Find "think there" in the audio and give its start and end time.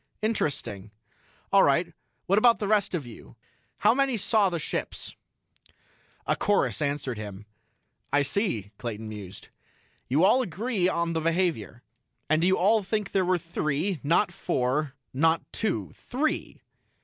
12.81-13.23